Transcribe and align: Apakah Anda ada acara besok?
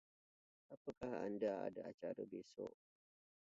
Apakah 0.73 1.11
Anda 1.29 1.51
ada 1.69 1.81
acara 1.91 2.23
besok? 2.33 2.73